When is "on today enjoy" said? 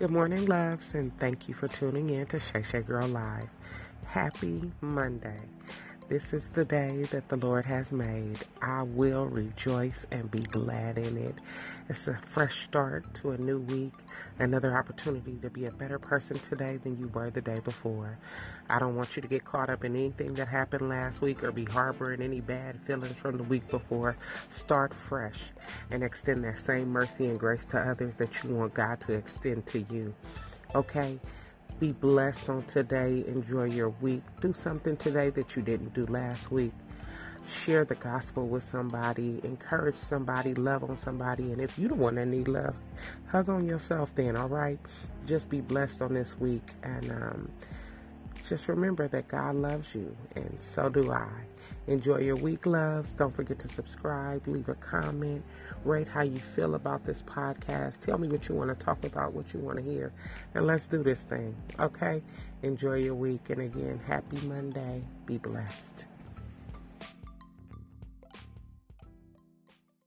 32.50-33.64